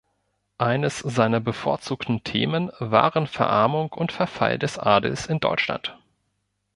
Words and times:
Eines 0.57 0.97
seiner 0.97 1.39
bevorzugten 1.39 2.23
Themen 2.23 2.71
waren 2.79 3.27
Verarmung 3.27 3.93
und 3.93 4.11
Verfall 4.11 4.57
des 4.57 4.79
Adels 4.79 5.27
in 5.27 5.39
Deutschland. 5.39 5.95